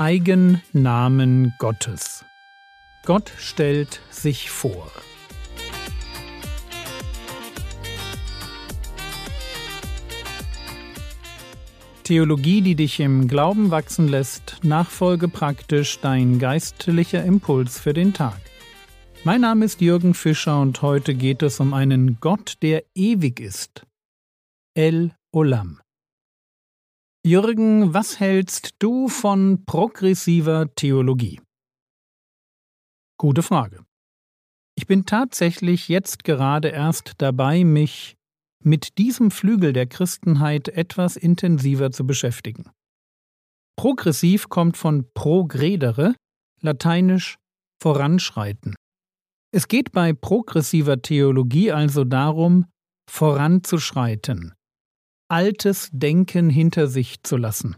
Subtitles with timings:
[0.00, 2.24] Eigennamen Gottes.
[3.04, 4.90] Gott stellt sich vor.
[12.04, 18.40] Theologie, die dich im Glauben wachsen lässt, nachfolge praktisch dein geistlicher Impuls für den Tag.
[19.24, 23.82] Mein Name ist Jürgen Fischer und heute geht es um einen Gott, der ewig ist.
[24.72, 25.78] El Olam.
[27.22, 31.38] Jürgen, was hältst du von progressiver Theologie?
[33.18, 33.84] Gute Frage.
[34.74, 38.16] Ich bin tatsächlich jetzt gerade erst dabei, mich
[38.64, 42.70] mit diesem Flügel der Christenheit etwas intensiver zu beschäftigen.
[43.76, 46.14] Progressiv kommt von progredere,
[46.62, 47.36] lateinisch
[47.82, 48.74] voranschreiten.
[49.52, 52.64] Es geht bei progressiver Theologie also darum,
[53.10, 54.54] voranzuschreiten,
[55.30, 57.76] altes Denken hinter sich zu lassen.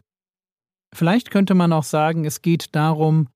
[0.95, 3.29] Vielleicht könnte man auch sagen, es geht darum,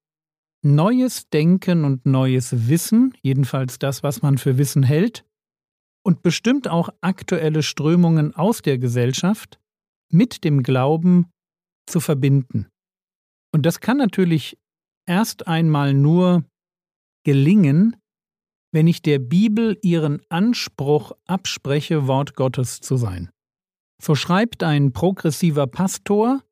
[0.63, 5.25] neues Denken und neues Wissen, jedenfalls das, was man für Wissen hält,
[6.05, 9.59] und bestimmt auch aktuelle Strömungen aus der Gesellschaft
[10.11, 11.31] mit dem Glauben
[11.87, 12.69] zu verbinden.
[13.53, 14.59] Und das kann natürlich
[15.07, 16.45] erst einmal nur
[17.25, 17.97] gelingen,
[18.73, 23.31] wenn ich der Bibel ihren Anspruch abspreche, Wort Gottes zu sein.
[24.03, 26.43] So schreibt ein progressiver Pastor,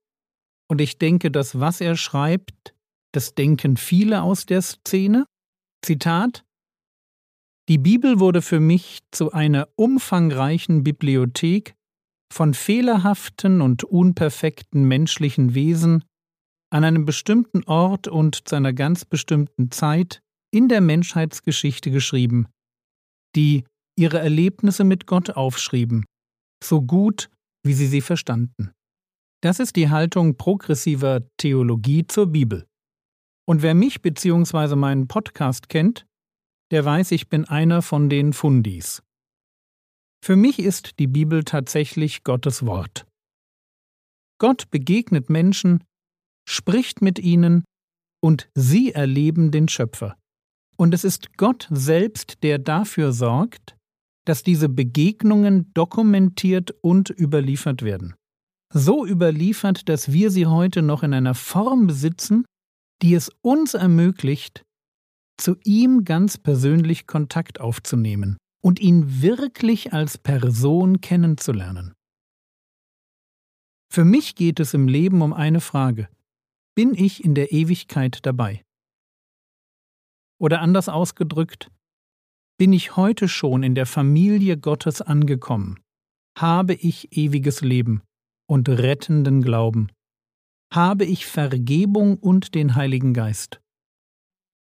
[0.70, 2.74] und ich denke, dass was er schreibt,
[3.12, 5.26] das denken viele aus der Szene.
[5.84, 6.44] Zitat
[7.70, 11.74] die Bibel wurde für mich zu einer umfangreichen Bibliothek
[12.30, 16.04] von fehlerhaften und unperfekten menschlichen Wesen
[16.70, 20.20] an einem bestimmten Ort und zu einer ganz bestimmten Zeit
[20.52, 22.48] in der Menschheitsgeschichte geschrieben,
[23.34, 23.64] die
[23.98, 26.04] ihre Erlebnisse mit Gott aufschrieben,
[26.62, 27.30] so gut,
[27.64, 28.72] wie sie sie verstanden.
[29.42, 32.66] Das ist die Haltung progressiver Theologie zur Bibel.
[33.46, 34.74] Und wer mich bzw.
[34.76, 36.06] meinen Podcast kennt,
[36.70, 39.02] der weiß, ich bin einer von den Fundis.
[40.24, 43.06] Für mich ist die Bibel tatsächlich Gottes Wort.
[44.38, 45.84] Gott begegnet Menschen,
[46.48, 47.64] spricht mit ihnen
[48.22, 50.16] und sie erleben den Schöpfer.
[50.76, 53.76] Und es ist Gott selbst, der dafür sorgt,
[54.24, 58.14] dass diese Begegnungen dokumentiert und überliefert werden.
[58.72, 62.44] So überliefert, dass wir sie heute noch in einer Form besitzen,
[63.02, 64.64] die es uns ermöglicht,
[65.36, 71.92] zu ihm ganz persönlich Kontakt aufzunehmen und ihn wirklich als Person kennenzulernen.
[73.92, 76.08] Für mich geht es im Leben um eine Frage.
[76.74, 78.64] Bin ich in der Ewigkeit dabei?
[80.40, 81.70] Oder anders ausgedrückt,
[82.58, 85.80] bin ich heute schon in der Familie Gottes angekommen?
[86.38, 88.02] Habe ich ewiges Leben
[88.48, 89.88] und rettenden Glauben?
[90.72, 93.60] Habe ich Vergebung und den Heiligen Geist?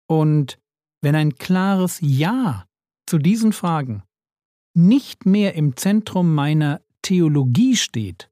[0.08, 0.58] Und
[1.02, 2.66] wenn ein klares Ja
[3.06, 4.02] zu diesen Fragen
[4.76, 8.30] nicht mehr im Zentrum meiner Theologie steht,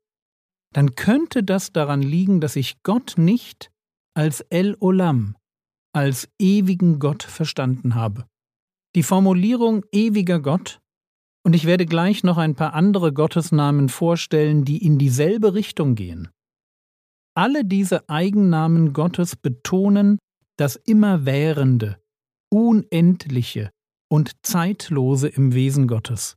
[0.74, 3.70] dann könnte das daran liegen, dass ich Gott nicht
[4.14, 5.36] als El Olam,
[5.94, 8.26] als ewigen Gott verstanden habe.
[8.94, 10.80] Die Formulierung ewiger Gott,
[11.44, 16.28] und ich werde gleich noch ein paar andere Gottesnamen vorstellen, die in dieselbe Richtung gehen.
[17.34, 20.18] Alle diese Eigennamen Gottes betonen
[20.58, 22.02] das Immerwährende,
[22.50, 23.70] Unendliche
[24.10, 26.36] und Zeitlose im Wesen Gottes.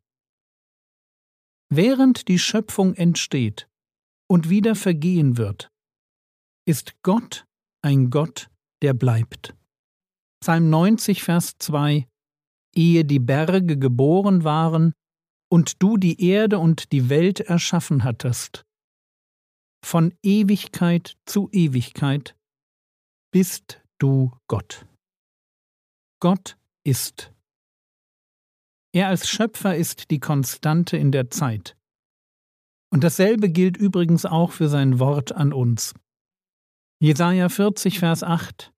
[1.69, 3.67] Während die Schöpfung entsteht
[4.29, 5.69] und wieder vergehen wird,
[6.67, 7.45] ist Gott
[7.81, 8.49] ein Gott,
[8.81, 9.55] der bleibt.
[10.41, 12.07] Psalm 90, Vers 2
[12.75, 14.93] Ehe die Berge geboren waren
[15.51, 18.65] und du die Erde und die Welt erschaffen hattest,
[19.83, 22.35] von Ewigkeit zu Ewigkeit
[23.31, 24.85] bist du Gott.
[26.21, 27.33] Gott ist.
[28.93, 31.77] Er als Schöpfer ist die Konstante in der Zeit.
[32.93, 35.93] Und dasselbe gilt übrigens auch für sein Wort an uns.
[37.01, 38.73] Jesaja 40, Vers 8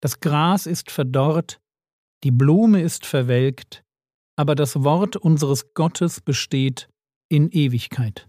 [0.00, 1.60] Das Gras ist verdorrt,
[2.24, 3.84] die Blume ist verwelkt,
[4.36, 6.88] aber das Wort unseres Gottes besteht
[7.28, 8.28] in Ewigkeit.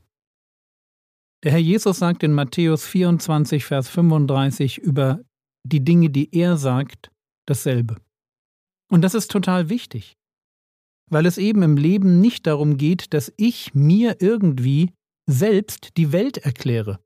[1.44, 5.21] Der Herr Jesus sagt in Matthäus 24, Vers 35 über
[5.65, 7.09] die Dinge, die er sagt,
[7.47, 7.97] dasselbe.
[8.92, 10.18] Und das ist total wichtig,
[11.09, 14.92] weil es eben im Leben nicht darum geht, dass ich mir irgendwie
[15.27, 17.00] selbst die Welt erkläre,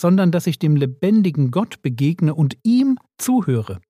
[0.00, 3.80] sondern dass ich dem lebendigen Gott begegne und ihm zuhöre.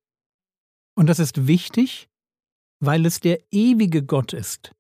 [1.01, 2.11] Und das ist wichtig,
[2.79, 4.73] weil es der ewige Gott ist,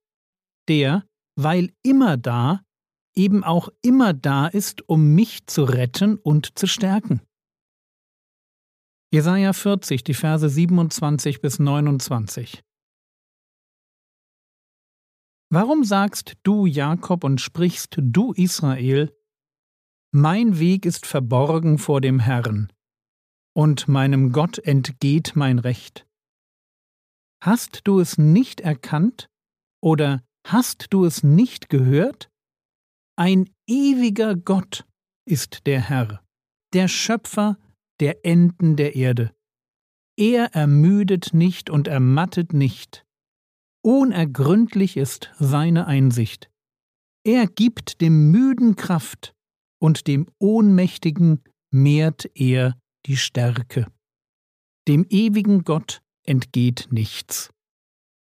[0.68, 2.62] der, weil immer da,
[3.16, 7.22] eben auch immer da ist, um mich zu retten und zu stärken.
[9.10, 12.62] Jesaja 40, die Verse 27 bis 29.
[15.48, 19.10] Warum sagst du Jakob und sprichst du Israel,
[20.12, 22.70] mein Weg ist verborgen vor dem Herrn,
[23.56, 26.06] und meinem Gott entgeht mein Recht?
[27.42, 29.30] Hast du es nicht erkannt
[29.82, 32.30] oder hast du es nicht gehört?
[33.16, 34.86] Ein ewiger Gott
[35.26, 36.22] ist der Herr,
[36.74, 37.58] der Schöpfer
[38.00, 39.34] der Enden der Erde.
[40.18, 43.06] Er ermüdet nicht und ermattet nicht.
[43.82, 46.50] Unergründlich ist seine Einsicht.
[47.24, 49.34] Er gibt dem Müden Kraft
[49.80, 53.86] und dem Ohnmächtigen mehrt er die Stärke.
[54.88, 57.50] Dem ewigen Gott entgeht nichts.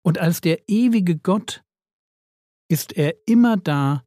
[0.02, 1.62] Und als der ewige Gott
[2.70, 4.04] ist er immer da,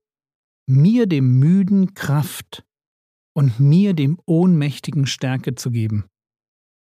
[0.67, 2.65] mir dem Müden Kraft
[3.35, 6.05] und mir dem Ohnmächtigen Stärke zu geben.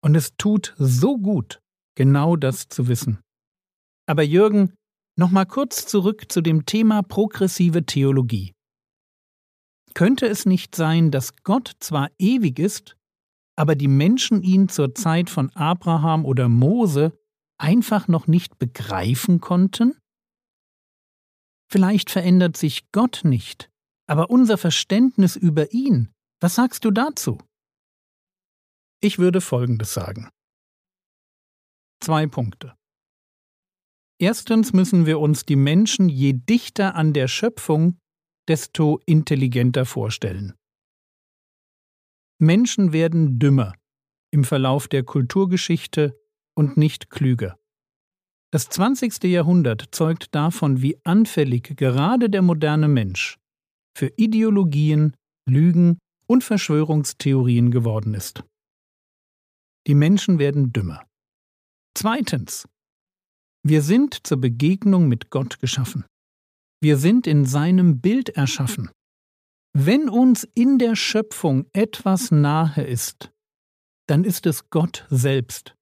[0.04, 1.62] Und es tut so gut,
[1.96, 3.19] genau das zu wissen.
[4.06, 4.74] Aber Jürgen,
[5.18, 8.51] nochmal kurz zurück zu dem Thema progressive Theologie.
[9.94, 12.98] Könnte es nicht sein, dass Gott zwar ewig ist,
[13.59, 17.17] aber die Menschen ihn zur Zeit von Abraham oder Mose
[17.57, 19.97] einfach noch nicht begreifen konnten?
[21.71, 23.69] Vielleicht verändert sich Gott nicht,
[24.07, 26.09] aber unser Verständnis über ihn
[26.41, 27.38] was sagst du dazu?
[29.01, 30.29] Ich würde Folgendes sagen.
[32.01, 32.75] Zwei Punkte.
[34.19, 37.97] Erstens müssen wir uns die Menschen je dichter an der Schöpfung,
[38.47, 40.55] desto intelligenter vorstellen.
[42.39, 43.74] Menschen werden dümmer
[44.31, 46.18] im Verlauf der Kulturgeschichte
[46.56, 47.57] und nicht klüger.
[48.51, 49.24] Das 20.
[49.25, 53.38] Jahrhundert zeugt davon, wie anfällig gerade der moderne Mensch
[53.95, 55.15] für Ideologien,
[55.47, 58.44] Lügen und Verschwörungstheorien geworden ist.
[59.88, 61.06] Die Menschen werden dümmer.
[61.95, 62.68] Zweitens.
[63.63, 66.06] Wir sind zur Begegnung mit Gott geschaffen.
[66.81, 68.89] Wir sind in seinem Bild erschaffen.
[69.74, 73.31] Wenn uns in der Schöpfung etwas nahe ist,
[74.07, 75.75] dann ist es Gott selbst.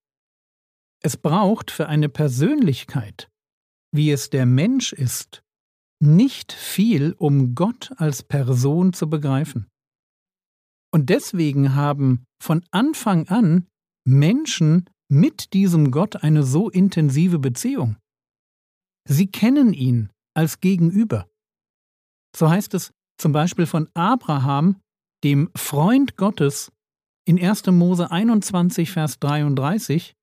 [1.01, 3.29] Es braucht für eine Persönlichkeit,
[3.93, 5.43] wie es der Mensch ist,
[6.01, 9.67] nicht viel, um Gott als Person zu begreifen.
[10.93, 13.67] Und deswegen haben von Anfang an
[14.05, 17.97] Menschen mit diesem Gott eine so intensive Beziehung.
[19.07, 21.29] Sie kennen ihn als Gegenüber.
[22.35, 24.79] So heißt es zum Beispiel von Abraham,
[25.23, 26.71] dem Freund Gottes,
[27.25, 27.65] in 1.
[27.67, 30.13] Mose 21, Vers 33,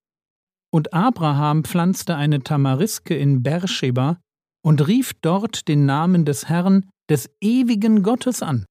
[0.72, 4.18] und Abraham pflanzte eine Tamariske in Beersheba
[4.64, 8.64] und rief dort den Namen des Herrn, des ewigen Gottes an.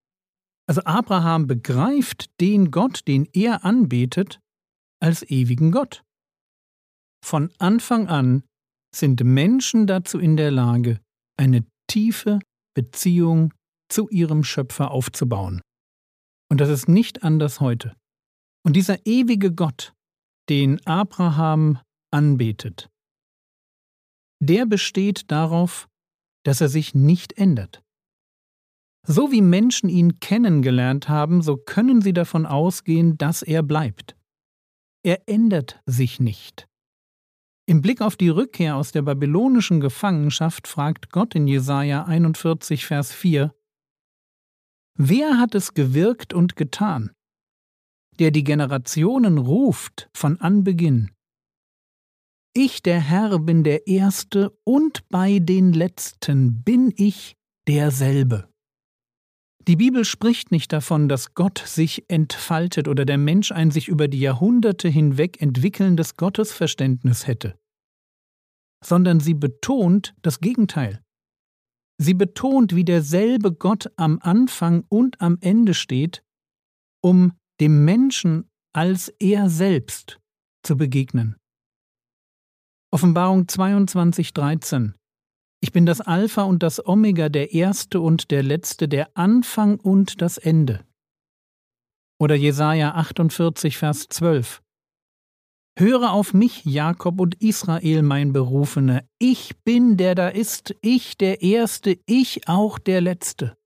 [0.68, 4.40] Also Abraham begreift den Gott, den er anbetet,
[5.00, 6.04] als ewigen Gott.
[7.24, 8.44] Von Anfang an
[8.94, 11.00] sind Menschen dazu in der Lage,
[11.38, 12.40] eine tiefe
[12.76, 13.54] Beziehung
[13.94, 15.62] zu ihrem Schöpfer aufzubauen.
[16.50, 17.96] Und das ist nicht anders heute.
[18.66, 19.94] Und dieser ewige Gott,
[20.50, 21.80] den Abraham
[22.12, 22.90] anbetet,
[24.42, 25.88] der besteht darauf,
[26.44, 27.82] dass er sich nicht ändert.
[29.06, 34.16] So wie Menschen ihn kennengelernt haben, so können sie davon ausgehen, dass er bleibt.
[35.04, 36.68] Er ändert sich nicht.
[37.66, 43.14] Im Blick auf die Rückkehr aus der babylonischen Gefangenschaft fragt Gott in Jesaja 41, Vers
[43.14, 43.54] 4:
[44.96, 47.12] Wer hat es gewirkt und getan,
[48.20, 51.12] der die Generationen ruft von Anbeginn?
[52.56, 57.36] Ich, der Herr, bin der Erste und bei den Letzten bin ich
[57.68, 58.48] derselbe.
[59.68, 64.08] Die Bibel spricht nicht davon, dass Gott sich entfaltet oder der Mensch ein sich über
[64.08, 67.58] die Jahrhunderte hinweg entwickelndes Gottesverständnis hätte,
[68.84, 71.03] sondern sie betont das Gegenteil.
[71.98, 76.24] Sie betont, wie derselbe Gott am Anfang und am Ende steht,
[77.02, 80.20] um dem Menschen als er selbst
[80.64, 81.38] zu begegnen.
[82.92, 84.96] Offenbarung 22, 13
[85.64, 90.22] ich bin das Alpha und das Omega, der Erste und der Letzte, der Anfang und
[90.22, 90.84] das Ende.
[92.20, 94.62] Oder Jesaja 48, Vers 12.
[95.78, 99.04] Höre auf mich, Jakob und Israel, mein Berufener.
[99.18, 103.58] Ich bin der da ist, ich der Erste, ich auch der Letzte.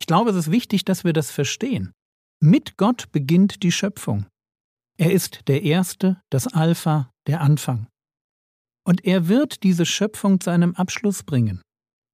[0.00, 1.92] Ich glaube, es ist wichtig, dass wir das verstehen.
[2.40, 4.26] Mit Gott beginnt die Schöpfung.
[4.96, 7.88] Er ist der Erste, das Alpha, der Anfang.
[8.86, 11.62] Und er wird diese Schöpfung zu einem Abschluss bringen.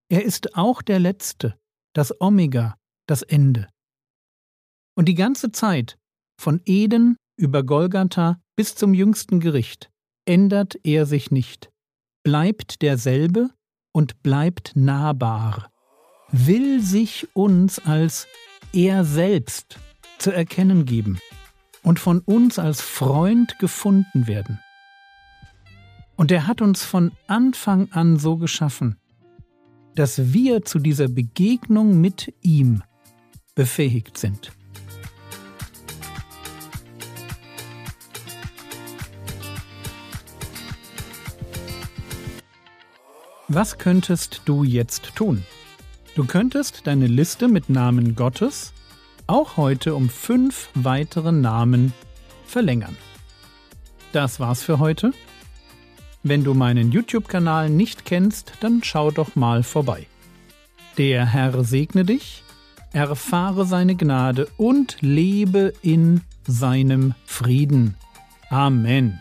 [0.09, 1.59] Er ist auch der Letzte,
[1.95, 3.69] das Omega, das Ende.
[4.97, 5.99] Und die ganze Zeit,
[6.41, 9.91] von Eden über Golgatha bis zum jüngsten Gericht
[10.27, 11.71] ändert er sich nicht,
[12.23, 13.49] bleibt derselbe
[13.91, 15.71] und bleibt nahbar,
[16.31, 18.27] will sich uns als
[18.75, 19.79] er selbst
[20.19, 21.21] zu erkennen geben
[21.83, 24.61] und von uns als Freund gefunden werden.
[26.17, 28.99] Und er hat uns von Anfang an so geschaffen,
[29.95, 32.83] dass wir zu dieser Begegnung mit ihm
[33.55, 34.53] befähigt sind.
[43.53, 45.45] Was könntest du jetzt tun?
[46.15, 48.73] Du könntest deine Liste mit Namen Gottes
[49.27, 51.93] auch heute um fünf weitere Namen
[52.47, 52.97] verlängern.
[54.13, 55.13] Das war's für heute.
[56.23, 60.07] Wenn du meinen YouTube-Kanal nicht kennst, dann schau doch mal vorbei.
[60.97, 62.45] Der Herr segne dich,
[62.93, 67.97] erfahre seine Gnade und lebe in seinem Frieden.
[68.49, 69.19] Amen.